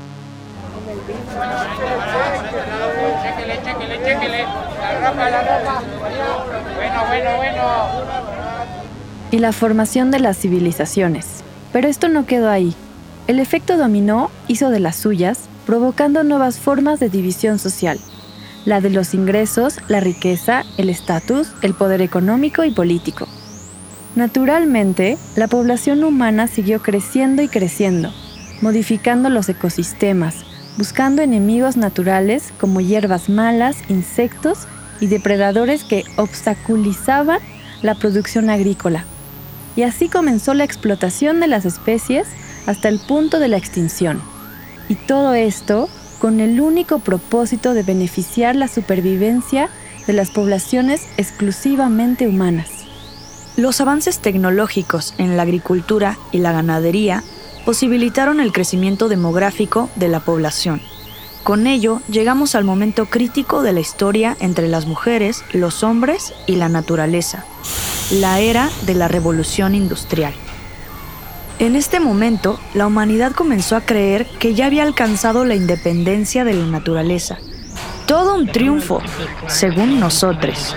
Y 9.32 9.40
la 9.40 9.54
formación 9.54 10.12
de 10.12 10.20
las 10.20 10.38
civilizaciones. 10.38 11.44
Pero 11.72 11.88
esto 11.88 12.10
no 12.10 12.26
quedó 12.26 12.50
ahí. 12.50 12.76
El 13.28 13.40
efecto 13.40 13.78
dominó 13.78 14.30
hizo 14.48 14.70
de 14.70 14.82
las 14.82 14.98
suyas, 14.98 15.48
provocando 15.66 16.24
nuevas 16.24 16.60
formas 16.60 17.00
de 17.00 17.10
división 17.10 17.60
social. 17.60 18.00
La 18.66 18.82
de 18.82 18.90
los 18.90 19.14
ingresos, 19.14 19.80
la 19.88 20.00
riqueza, 20.00 20.64
el 20.78 20.90
estatus, 20.90 21.50
el 21.62 21.74
poder 21.74 22.02
económico 22.02 22.64
y 22.64 22.72
político. 22.72 23.28
Naturalmente, 24.16 25.18
la 25.36 25.48
población 25.48 26.04
humana 26.04 26.48
siguió 26.48 26.82
creciendo 26.82 27.42
y 27.42 27.48
creciendo, 27.48 28.12
modificando 28.62 29.30
los 29.30 29.48
ecosistemas, 29.50 30.46
buscando 30.78 31.22
enemigos 31.22 31.78
naturales 31.78 32.54
como 32.60 32.82
hierbas 32.82 33.30
malas, 33.30 33.78
insectos 33.90 34.68
y 35.00 35.08
depredadores 35.08 35.84
que 35.84 36.04
obstaculizaban 36.18 37.40
la 37.82 37.96
producción 37.96 38.50
agrícola. 38.50 39.06
Y 39.76 39.84
así 39.84 40.10
comenzó 40.10 40.54
la 40.54 40.66
explotación 40.66 41.40
de 41.40 41.48
las 41.48 41.66
especies 41.66 42.28
hasta 42.68 42.90
el 42.90 43.00
punto 43.00 43.40
de 43.40 43.48
la 43.48 43.58
extinción. 43.58 44.22
Y 44.92 44.96
todo 44.96 45.34
esto 45.36 45.88
con 46.20 46.42
el 46.42 46.60
único 46.60 47.00
propósito 47.00 47.74
de 47.74 47.82
beneficiar 47.82 48.58
la 48.58 48.68
supervivencia 48.68 49.70
de 50.06 50.12
las 50.12 50.32
poblaciones 50.32 51.08
exclusivamente 51.16 52.28
humanas. 52.28 52.68
Los 53.56 53.80
avances 53.80 54.20
tecnológicos 54.20 55.14
en 55.18 55.38
la 55.38 55.44
agricultura 55.44 56.18
y 56.34 56.40
la 56.40 56.52
ganadería 56.52 57.24
posibilitaron 57.64 58.42
el 58.42 58.52
crecimiento 58.52 59.08
demográfico 59.08 59.90
de 59.96 60.10
la 60.10 60.20
población. 60.20 60.82
Con 61.44 61.68
ello 61.68 62.02
llegamos 62.10 62.54
al 62.54 62.66
momento 62.66 63.06
crítico 63.06 63.64
de 63.64 63.72
la 63.72 63.80
historia 63.80 64.36
entre 64.42 64.68
las 64.68 64.88
mujeres, 64.88 65.46
los 65.54 65.84
hombres 65.84 66.34
y 66.48 66.58
la 66.58 66.68
naturaleza, 66.68 67.46
la 68.12 68.42
era 68.42 68.70
de 68.86 68.96
la 68.96 69.08
revolución 69.08 69.74
industrial. 69.74 70.34
En 71.62 71.76
este 71.76 72.00
momento, 72.00 72.60
la 72.74 72.88
humanidad 72.88 73.34
comenzó 73.34 73.76
a 73.76 73.82
creer 73.82 74.26
que 74.40 74.56
ya 74.56 74.66
había 74.66 74.82
alcanzado 74.82 75.46
la 75.46 75.54
independencia 75.54 76.44
de 76.44 76.56
la 76.56 76.66
naturaleza. 76.66 77.38
Todo 78.08 78.34
un 78.34 78.48
triunfo, 78.48 79.00
según 79.46 80.00
nosotros. 80.00 80.76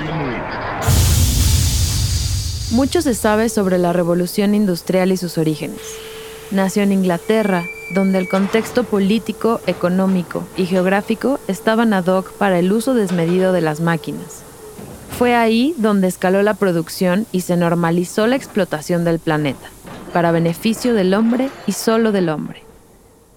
Mucho 2.71 3.01
se 3.01 3.15
sabe 3.15 3.49
sobre 3.49 3.79
la 3.79 3.95
revolución 3.95 4.55
industrial 4.55 5.11
y 5.11 5.17
sus 5.17 5.39
orígenes. 5.39 5.81
Nació 6.51 6.83
en 6.83 6.93
Inglaterra, 6.93 7.65
donde 7.95 8.19
el 8.19 8.29
contexto 8.29 8.85
político, 8.85 9.63
económico 9.67 10.47
y 10.55 10.67
geográfico 10.67 11.41
estaban 11.49 11.95
ad 11.95 12.09
hoc 12.09 12.31
para 12.33 12.59
el 12.59 12.71
uso 12.71 12.93
desmedido 12.93 13.55
de 13.55 13.63
las 13.63 13.81
máquinas. 13.81 14.43
Fue 15.19 15.35
ahí 15.35 15.75
donde 15.79 16.09
escaló 16.09 16.43
la 16.43 16.53
producción 16.53 17.27
y 17.33 17.41
se 17.41 17.57
normalizó 17.57 18.27
la 18.27 18.37
explotación 18.37 19.07
del 19.07 19.19
planeta, 19.19 19.71
para 20.15 20.31
beneficio 20.31 20.95
del 20.95 21.13
hombre 21.13 21.51
y 21.67 21.73
solo 21.73 22.13
del 22.13 22.29
hombre. 22.29 22.63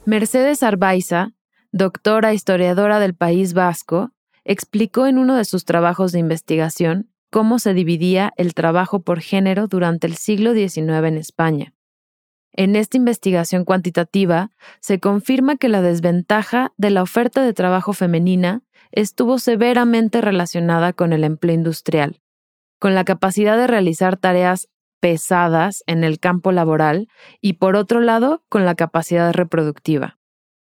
Mercedes 0.06 0.62
Arbaiza, 0.62 1.32
doctora 1.72 2.34
historiadora 2.34 3.00
del 3.00 3.16
País 3.16 3.54
Vasco, 3.54 4.12
explicó 4.46 5.08
en 5.08 5.18
uno 5.18 5.36
de 5.36 5.44
sus 5.44 5.66
trabajos 5.66 6.12
de 6.12 6.20
investigación 6.20 7.10
cómo 7.32 7.58
se 7.58 7.74
dividía 7.74 8.32
el 8.38 8.54
trabajo 8.54 9.02
por 9.02 9.22
género 9.22 9.68
durante 9.68 10.06
el 10.06 10.16
siglo 10.16 10.54
XIX 10.54 10.78
en 10.78 11.18
España. 11.18 11.74
En 12.54 12.76
esta 12.76 12.96
investigación 12.96 13.66
cuantitativa 13.66 14.52
se 14.80 15.00
confirma 15.00 15.58
que 15.58 15.70
la 15.70 15.82
desventaja 15.82 16.74
de 16.78 16.92
la 16.92 17.02
oferta 17.02 17.42
de 17.42 17.54
trabajo 17.54 17.94
femenina 17.94 18.62
estuvo 18.92 19.40
severamente 19.40 20.22
relacionada 20.22 20.94
con 20.94 21.12
el 21.12 21.24
empleo 21.24 21.56
industrial, 21.56 22.22
con 22.80 22.94
la 22.94 23.04
capacidad 23.04 23.58
de 23.58 23.66
realizar 23.66 24.16
tareas 24.16 24.70
pesadas 25.00 25.84
en 25.88 26.04
el 26.04 26.20
campo 26.20 26.52
laboral 26.52 27.08
y 27.42 27.54
por 27.54 27.76
otro 27.76 28.02
lado 28.02 28.44
con 28.50 28.66
la 28.66 28.76
capacidad 28.76 29.34
reproductiva. 29.34 30.20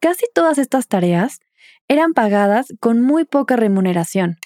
Casi 0.00 0.24
todas 0.34 0.56
estas 0.56 0.88
tareas 0.88 1.40
eran 1.86 2.14
pagadas 2.14 2.72
con 2.80 3.02
muy 3.02 3.26
poca 3.26 3.56
remuneración, 3.56 4.38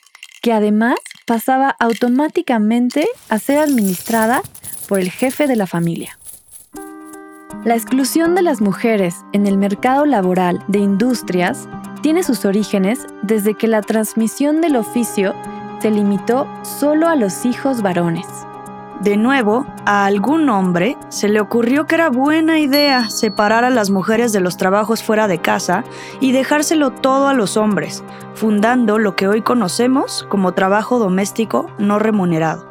que 0.42 0.52
además 0.52 0.97
pasaba 1.25 1.76
automáticamente 1.78 3.09
a 3.28 3.38
ser 3.38 3.59
administrada 3.59 4.42
por 4.88 4.99
el 4.99 5.12
jefe 5.12 5.47
de 5.47 5.54
la 5.54 5.68
familia. 5.68 6.18
La 7.65 7.75
exclusión 7.75 8.35
de 8.35 8.43
las 8.43 8.61
mujeres 8.61 9.25
en 9.33 9.47
el 9.47 9.59
mercado 9.59 10.05
laboral 10.05 10.62
de 10.69 10.79
industrias 10.79 11.69
tiene 12.03 12.23
sus 12.23 12.45
orígenes 12.45 13.07
desde 13.23 13.55
que 13.55 13.67
la 13.67 13.83
transmisión 13.83 14.61
del 14.61 14.76
oficio 14.76 15.35
se 15.81 15.91
limitó 15.91 16.49
solo 16.62 17.09
a 17.09 17.17
los 17.17 17.45
hijos 17.45 17.83
varones. 17.83 18.26
De 19.00 19.17
nuevo, 19.17 19.67
a 19.85 20.07
algún 20.07 20.49
hombre 20.49 20.97
se 21.09 21.29
le 21.29 21.41
ocurrió 21.41 21.87
que 21.87 21.97
era 21.97 22.09
buena 22.09 22.59
idea 22.59 23.11
separar 23.11 23.62
a 23.65 23.71
las 23.71 23.91
mujeres 23.91 24.33
de 24.33 24.41
los 24.41 24.57
trabajos 24.57 25.03
fuera 25.03 25.29
de 25.29 25.38
casa 25.38 25.85
y 26.19 26.33
dejárselo 26.33 26.93
todo 26.93 27.29
a 27.29 27.35
los 27.35 27.57
hombres, 27.57 28.03
fundando 28.35 28.99
lo 28.99 29.15
que 29.15 29.29
hoy 29.29 29.43
conocemos 29.43 30.26
como 30.31 30.53
trabajo 30.53 30.99
doméstico 30.99 31.71
no 31.79 31.99
remunerado. 31.99 32.67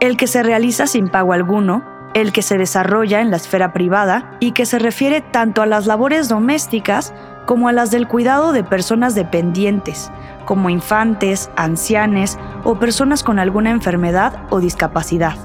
El 0.00 0.16
que 0.16 0.26
se 0.26 0.42
realiza 0.42 0.86
sin 0.86 1.08
pago 1.08 1.32
alguno, 1.32 1.84
el 2.14 2.32
que 2.32 2.42
se 2.42 2.58
desarrolla 2.58 3.20
en 3.20 3.30
la 3.30 3.36
esfera 3.36 3.72
privada 3.72 4.36
y 4.40 4.52
que 4.52 4.66
se 4.66 4.78
refiere 4.78 5.20
tanto 5.20 5.62
a 5.62 5.66
las 5.66 5.86
labores 5.86 6.28
domésticas 6.28 7.12
como 7.46 7.68
a 7.68 7.72
las 7.72 7.90
del 7.90 8.06
cuidado 8.06 8.52
de 8.52 8.64
personas 8.64 9.14
dependientes, 9.14 10.10
como 10.44 10.70
infantes, 10.70 11.50
ancianes 11.56 12.38
o 12.64 12.78
personas 12.78 13.22
con 13.22 13.38
alguna 13.38 13.70
enfermedad 13.70 14.44
o 14.50 14.60
discapacidad. 14.60 15.36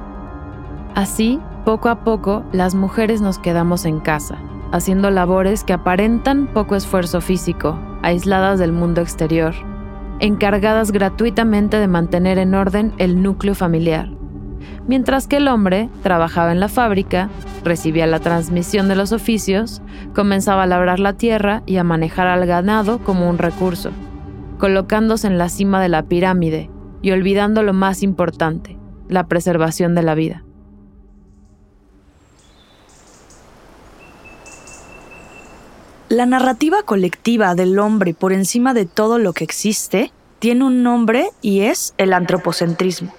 Así, 0.96 1.40
poco 1.66 1.90
a 1.90 2.04
poco, 2.04 2.44
las 2.52 2.76
mujeres 2.76 3.22
nos 3.22 3.40
quedamos 3.40 3.86
en 3.86 4.00
casa, 4.00 4.38
haciendo 4.72 5.12
labores 5.12 5.64
que 5.64 5.74
aparentan 5.74 6.48
poco 6.48 6.76
esfuerzo 6.76 7.22
físico, 7.22 7.80
aisladas 8.02 8.60
del 8.60 8.74
mundo 8.74 9.02
exterior, 9.02 9.54
encargadas 10.20 10.92
gratuitamente 10.92 11.78
de 11.78 11.88
mantener 11.88 12.38
en 12.38 12.54
orden 12.54 12.94
el 12.98 13.22
núcleo 13.22 13.56
familiar, 13.56 14.10
mientras 14.88 15.28
que 15.28 15.38
el 15.38 15.48
hombre 15.48 15.90
trabajaba 16.02 16.52
en 16.52 16.60
la 16.60 16.70
fábrica, 16.70 17.30
recibía 17.64 18.08
la 18.08 18.20
transmisión 18.20 18.88
de 18.88 18.96
los 18.96 19.12
oficios, 19.12 19.82
comenzaba 20.14 20.64
a 20.64 20.68
labrar 20.68 21.00
la 21.00 21.14
tierra 21.14 21.64
y 21.66 21.78
a 21.78 21.84
manejar 21.84 22.28
al 22.28 22.46
ganado 22.46 23.00
como 23.00 23.30
un 23.30 23.38
recurso, 23.38 23.92
colocándose 24.58 25.28
en 25.28 25.38
la 25.38 25.50
cima 25.50 25.82
de 25.82 25.90
la 25.90 26.04
pirámide 26.04 26.70
y 27.02 27.12
olvidando 27.12 27.64
lo 27.64 27.74
más 27.74 28.04
importante, 28.04 28.78
la 29.10 29.28
preservación 29.28 29.96
de 29.96 30.04
la 30.04 30.16
vida. 30.16 30.44
La 36.10 36.28
narrativa 36.28 36.84
colectiva 36.84 37.56
del 37.56 37.80
hombre 37.80 38.14
por 38.14 38.34
encima 38.34 38.76
de 38.76 38.86
todo 38.86 39.18
lo 39.18 39.34
que 39.34 39.44
existe 39.44 40.12
tiene 40.38 40.66
un 40.66 40.84
nombre 40.84 41.30
y 41.42 41.62
es 41.62 41.96
el 41.98 42.14
antropocentrismo. 42.14 43.12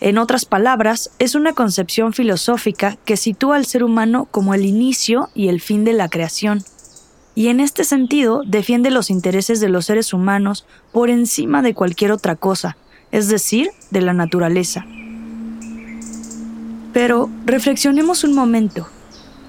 En 0.00 0.16
otras 0.16 0.46
palabras, 0.46 1.10
es 1.18 1.34
una 1.34 1.52
concepción 1.52 2.14
filosófica 2.14 2.96
que 3.04 3.18
sitúa 3.18 3.56
al 3.56 3.66
ser 3.66 3.84
humano 3.84 4.26
como 4.30 4.54
el 4.54 4.64
inicio 4.64 5.28
y 5.34 5.48
el 5.48 5.60
fin 5.60 5.84
de 5.84 5.92
la 5.92 6.08
creación. 6.08 6.64
Y 7.34 7.48
en 7.48 7.60
este 7.60 7.84
sentido 7.84 8.42
defiende 8.46 8.90
los 8.90 9.10
intereses 9.10 9.60
de 9.60 9.68
los 9.68 9.84
seres 9.84 10.14
humanos 10.14 10.66
por 10.90 11.10
encima 11.10 11.60
de 11.60 11.74
cualquier 11.74 12.12
otra 12.12 12.34
cosa, 12.34 12.78
es 13.12 13.28
decir, 13.28 13.70
de 13.90 14.00
la 14.00 14.14
naturaleza. 14.14 14.86
Pero 16.94 17.28
reflexionemos 17.44 18.24
un 18.24 18.34
momento. 18.34 18.88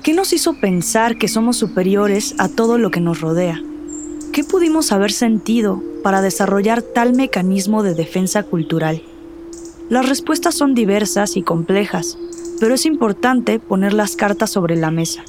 ¿Qué 0.04 0.14
nos 0.14 0.34
hizo 0.34 0.60
pensar 0.60 1.18
que 1.18 1.30
somos 1.30 1.58
superiores 1.58 2.36
a 2.40 2.50
todo 2.50 2.78
lo 2.78 2.92
que 2.92 3.00
nos 3.00 3.22
rodea? 3.22 3.62
¿Qué 4.34 4.44
pudimos 4.44 4.92
haber 4.92 5.14
sentido 5.14 5.82
para 6.04 6.22
desarrollar 6.22 6.82
tal 6.82 7.14
mecanismo 7.14 7.84
de 7.84 7.94
defensa 7.94 8.44
cultural? 8.44 9.02
Las 9.92 10.08
respuestas 10.08 10.56
son 10.56 10.74
diversas 10.74 11.36
y 11.36 11.42
complejas, 11.42 12.18
pero 12.62 12.76
es 12.76 12.86
importante 12.86 13.60
poner 13.60 13.92
las 13.92 14.16
cartas 14.16 14.50
sobre 14.50 14.78
la 14.78 14.90
mesa. 14.90 15.22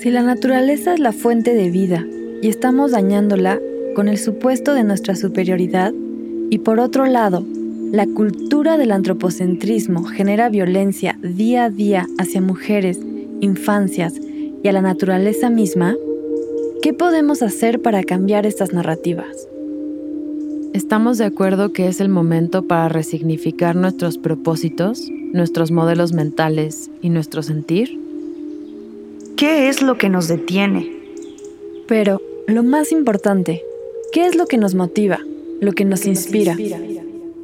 Si 0.00 0.10
la 0.10 0.22
naturaleza 0.22 0.94
es 0.94 0.98
la 0.98 1.12
fuente 1.12 1.54
de 1.54 1.70
vida 1.70 2.04
y 2.42 2.48
estamos 2.48 2.90
dañándola 2.90 3.60
con 3.94 4.08
el 4.08 4.18
supuesto 4.18 4.74
de 4.74 4.82
nuestra 4.82 5.14
superioridad, 5.14 5.94
y 6.50 6.58
por 6.58 6.80
otro 6.80 7.06
lado, 7.06 7.46
la 7.92 8.08
cultura 8.08 8.76
del 8.76 8.90
antropocentrismo 8.90 10.02
genera 10.02 10.48
violencia 10.48 11.16
día 11.22 11.66
a 11.66 11.70
día 11.70 12.08
hacia 12.18 12.40
mujeres, 12.40 12.98
infancias 13.40 14.14
y 14.64 14.66
a 14.66 14.72
la 14.72 14.82
naturaleza 14.82 15.48
misma, 15.48 15.94
¿qué 16.82 16.92
podemos 16.92 17.40
hacer 17.40 17.82
para 17.82 18.02
cambiar 18.02 18.46
estas 18.46 18.72
narrativas? 18.72 19.46
¿Estamos 20.74 21.18
de 21.18 21.24
acuerdo 21.24 21.72
que 21.72 21.86
es 21.86 22.00
el 22.00 22.08
momento 22.08 22.66
para 22.66 22.88
resignificar 22.88 23.76
nuestros 23.76 24.18
propósitos, 24.18 25.08
nuestros 25.32 25.70
modelos 25.70 26.12
mentales 26.12 26.90
y 27.00 27.10
nuestro 27.10 27.44
sentir? 27.44 27.96
¿Qué 29.36 29.68
es 29.68 29.82
lo 29.82 29.98
que 29.98 30.08
nos 30.08 30.26
detiene? 30.26 30.90
Pero, 31.86 32.20
lo 32.48 32.64
más 32.64 32.90
importante, 32.90 33.62
¿qué 34.12 34.26
es 34.26 34.34
lo 34.34 34.46
que 34.46 34.58
nos 34.58 34.74
motiva, 34.74 35.20
lo 35.60 35.70
que 35.74 35.84
nos 35.84 36.06
inspira? 36.06 36.56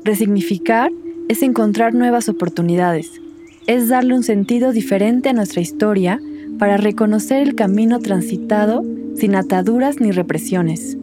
Resignificar 0.03 0.91
es 1.29 1.45
encontrar 1.45 1.95
nuevas 1.95 2.29
oportunidades, 2.29 3.21
es 3.69 3.89
darle 3.89 4.17
un 4.17 4.25
sentido 4.25 4.73
diferente 4.73 5.29
a 5.29 5.35
nuestra 5.35 5.61
historia 5.61 6.21
para 6.59 6.79
reconocer 6.79 7.47
el 7.47 7.55
camino 7.55 8.01
transitado 8.01 8.85
sin 9.15 9.37
ataduras 9.37 10.01
ni 10.01 10.11
represiones. 10.11 10.97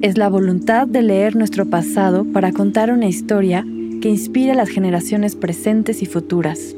Es 0.00 0.16
la 0.16 0.28
voluntad 0.28 0.86
de 0.86 1.02
leer 1.02 1.34
nuestro 1.34 1.66
pasado 1.66 2.24
para 2.24 2.52
contar 2.52 2.92
una 2.92 3.08
historia 3.08 3.64
que 4.00 4.08
inspire 4.08 4.52
a 4.52 4.54
las 4.54 4.68
generaciones 4.68 5.34
presentes 5.34 6.02
y 6.02 6.06
futuras. 6.06 6.76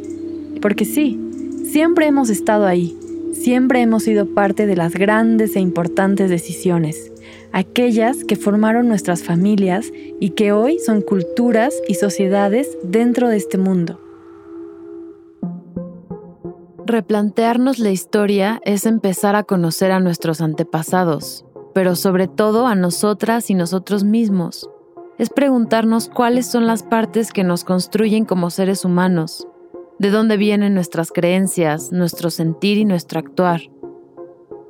Porque 0.62 0.86
sí, 0.86 1.20
siempre 1.64 2.06
hemos 2.06 2.30
estado 2.30 2.66
ahí, 2.66 2.96
siempre 3.34 3.82
hemos 3.82 4.04
sido 4.04 4.32
parte 4.32 4.66
de 4.66 4.74
las 4.74 4.94
grandes 4.94 5.54
e 5.54 5.60
importantes 5.60 6.30
decisiones, 6.30 7.12
aquellas 7.52 8.24
que 8.24 8.36
formaron 8.36 8.88
nuestras 8.88 9.22
familias 9.22 9.92
y 10.18 10.30
que 10.30 10.52
hoy 10.52 10.78
son 10.78 11.02
culturas 11.02 11.74
y 11.88 11.96
sociedades 11.96 12.78
dentro 12.84 13.28
de 13.28 13.36
este 13.36 13.58
mundo. 13.58 14.00
Replantearnos 16.86 17.80
la 17.80 17.90
historia 17.90 18.62
es 18.64 18.86
empezar 18.86 19.36
a 19.36 19.42
conocer 19.42 19.92
a 19.92 20.00
nuestros 20.00 20.40
antepasados, 20.40 21.44
pero 21.74 21.96
sobre 21.96 22.28
todo 22.28 22.66
a 22.66 22.74
nosotras 22.74 23.50
y 23.50 23.54
nosotros 23.54 24.04
mismos. 24.04 24.68
Es 25.18 25.30
preguntarnos 25.30 26.08
cuáles 26.08 26.46
son 26.46 26.66
las 26.66 26.82
partes 26.82 27.32
que 27.32 27.44
nos 27.44 27.64
construyen 27.64 28.24
como 28.24 28.50
seres 28.50 28.84
humanos, 28.84 29.46
de 29.98 30.10
dónde 30.10 30.36
vienen 30.36 30.74
nuestras 30.74 31.12
creencias, 31.12 31.92
nuestro 31.92 32.30
sentir 32.30 32.78
y 32.78 32.84
nuestro 32.84 33.18
actuar. 33.18 33.60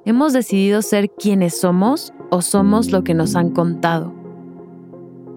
¿Hemos 0.05 0.33
decidido 0.33 0.83
ser 0.83 1.11
quienes 1.11 1.61
somos 1.61 2.13
o 2.31 2.43
somos 2.43 2.91
lo 2.91 3.05
que 3.05 3.15
nos 3.15 3.37
han 3.37 3.51
contado? 3.51 4.13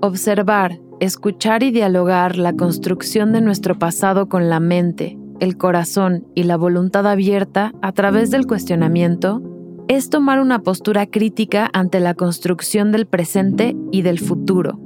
Observar, 0.01 0.79
escuchar 0.99 1.63
y 1.63 1.71
dialogar 1.71 2.37
la 2.37 2.53
construcción 2.53 3.33
de 3.33 3.41
nuestro 3.41 3.77
pasado 3.77 4.29
con 4.29 4.49
la 4.49 4.59
mente, 4.59 5.17
el 5.39 5.57
corazón 5.57 6.25
y 6.33 6.43
la 6.43 6.57
voluntad 6.57 7.05
abierta 7.05 7.73
a 7.81 7.91
través 7.91 8.31
del 8.31 8.47
cuestionamiento 8.47 9.41
es 9.87 10.09
tomar 10.09 10.39
una 10.39 10.59
postura 10.59 11.05
crítica 11.05 11.69
ante 11.73 11.99
la 11.99 12.13
construcción 12.13 12.91
del 12.91 13.05
presente 13.05 13.75
y 13.91 14.01
del 14.01 14.19
futuro, 14.19 14.79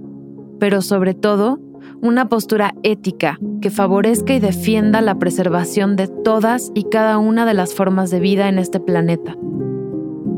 pero 0.59 0.81
sobre 0.81 1.13
todo 1.13 1.59
una 2.01 2.29
postura 2.29 2.73
ética 2.83 3.39
que 3.61 3.69
favorezca 3.69 4.33
y 4.33 4.39
defienda 4.39 5.01
la 5.01 5.17
preservación 5.17 5.95
de 5.95 6.07
todas 6.07 6.71
y 6.75 6.85
cada 6.85 7.17
una 7.17 7.45
de 7.45 7.53
las 7.53 7.73
formas 7.73 8.09
de 8.09 8.19
vida 8.19 8.49
en 8.49 8.59
este 8.59 8.79
planeta. 8.79 9.35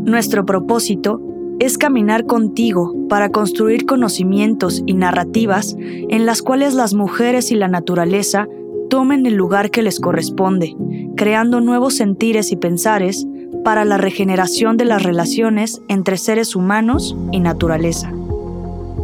Nuestro 0.05 0.45
propósito 0.45 1.21
es 1.59 1.77
caminar 1.77 2.25
contigo 2.25 2.95
para 3.09 3.29
construir 3.31 3.85
conocimientos 3.85 4.81
y 4.85 4.93
narrativas 4.93 5.75
en 5.79 6.25
las 6.25 6.41
cuales 6.41 6.73
las 6.73 6.93
mujeres 6.93 7.51
y 7.51 7.55
la 7.55 7.67
naturaleza 7.67 8.47
tomen 8.89 9.25
el 9.25 9.35
lugar 9.35 9.69
que 9.69 9.83
les 9.83 9.99
corresponde, 9.99 10.75
creando 11.15 11.59
nuevos 11.59 11.95
sentires 11.95 12.51
y 12.51 12.55
pensares 12.55 13.27
para 13.63 13.85
la 13.85 13.97
regeneración 13.97 14.77
de 14.77 14.85
las 14.85 15.03
relaciones 15.03 15.81
entre 15.87 16.17
seres 16.17 16.55
humanos 16.55 17.15
y 17.31 17.39
naturaleza. 17.39 18.11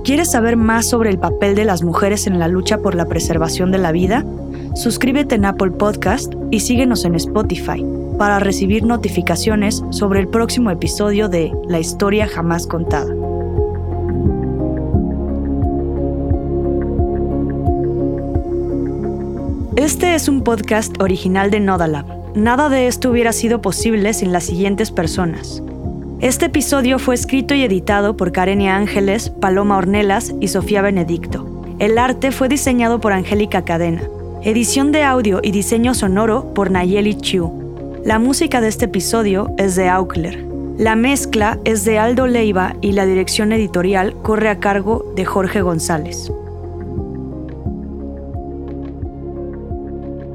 ¿Quieres 0.04 0.32
saber 0.32 0.56
más 0.56 0.88
sobre 0.88 1.10
el 1.10 1.18
papel 1.18 1.56
de 1.56 1.66
las 1.66 1.84
mujeres 1.84 2.28
en 2.28 2.38
la 2.38 2.48
lucha 2.48 2.78
por 2.78 2.96
la 2.96 3.06
preservación 3.06 3.72
de 3.72 3.80
la 3.80 3.92
vida? 3.92 4.24
Suscríbete 4.76 5.36
en 5.36 5.46
Apple 5.46 5.72
Podcast 5.72 6.34
y 6.52 6.60
síguenos 6.60 7.06
en 7.06 7.16
Spotify 7.16 7.84
para 8.18 8.40
recibir 8.40 8.84
notificaciones 8.84 9.84
sobre 9.90 10.20
el 10.20 10.28
próximo 10.28 10.70
episodio 10.70 11.28
de 11.28 11.52
La 11.68 11.80
historia 11.80 12.28
jamás 12.28 12.68
contada. 12.68 13.14
Este 19.76 20.16
es 20.16 20.30
un 20.30 20.42
podcast 20.42 21.02
original 21.02 21.52
de 21.52 21.60
Nodalab. 21.60 22.25
Nada 22.36 22.68
de 22.68 22.88
esto 22.88 23.12
hubiera 23.12 23.32
sido 23.32 23.62
posible 23.62 24.14
sin 24.14 24.34
las 24.34 24.44
siguientes 24.44 24.92
personas. 24.92 25.64
Este 26.20 26.48
episodio 26.48 27.00
fue 27.00 27.16
escrito 27.16 27.56
y 27.56 27.64
editado 27.64 28.18
por 28.18 28.34
Karenia 28.34 28.76
Ángeles, 28.76 29.30
Paloma 29.30 29.78
Ornelas 29.78 30.34
y 30.42 30.50
Sofía 30.50 30.82
Benedicto. 30.82 31.48
El 31.80 31.98
arte 31.98 32.34
fue 32.34 32.50
diseñado 32.50 33.00
por 33.00 33.14
Angélica 33.14 33.64
Cadena. 33.64 34.02
Edición 34.44 34.92
de 34.92 35.04
audio 35.04 35.40
y 35.42 35.52
diseño 35.52 35.94
sonoro 35.94 36.54
por 36.54 36.72
Nayeli 36.72 37.16
Chiu. 37.16 37.54
La 38.04 38.20
música 38.20 38.60
de 38.60 38.68
este 38.68 38.86
episodio 38.86 39.54
es 39.58 39.78
de 39.78 39.88
Aukler. 39.88 40.46
La 40.78 40.98
mezcla 40.98 41.58
es 41.64 41.86
de 41.86 42.00
Aldo 42.00 42.28
Leiva 42.28 42.76
y 42.82 42.92
la 42.92 43.06
dirección 43.06 43.54
editorial 43.54 44.14
corre 44.24 44.50
a 44.50 44.60
cargo 44.60 45.14
de 45.16 45.24
Jorge 45.24 45.62
González. 45.62 46.30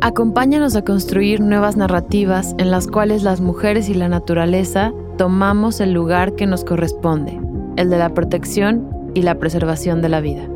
Acompáñanos 0.02 0.76
a 0.76 0.82
construir 0.82 1.42
nuevas 1.42 1.76
narrativas 1.76 2.54
en 2.56 2.70
las 2.70 2.86
cuales 2.86 3.22
las 3.22 3.42
mujeres 3.42 3.90
y 3.90 3.94
la 3.94 4.08
naturaleza 4.08 4.94
tomamos 5.18 5.78
el 5.80 5.92
lugar 5.92 6.36
que 6.36 6.46
nos 6.46 6.64
corresponde, 6.64 7.38
el 7.76 7.90
de 7.90 7.98
la 7.98 8.14
protección 8.14 8.88
y 9.14 9.20
la 9.20 9.38
preservación 9.38 10.00
de 10.00 10.08
la 10.08 10.22
vida. 10.22 10.48